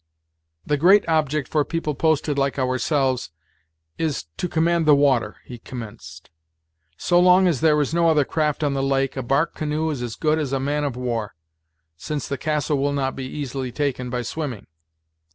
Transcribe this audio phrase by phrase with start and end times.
[0.65, 3.29] "The great object for people posted like ourselves
[3.99, 6.31] is to command the water," he commenced.
[6.97, 10.01] "So long as there is no other craft on the lake, a bark canoe is
[10.01, 11.35] as good as a man of war,
[11.97, 14.65] since the castle will not be easily taken by swimming.